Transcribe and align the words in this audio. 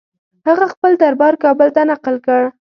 هغه 0.47 0.65
خپل 0.73 0.91
دربار 1.01 1.33
کابل 1.43 1.69
ته 1.75 1.81
نقل 1.91 2.15
کړ. 2.25 2.41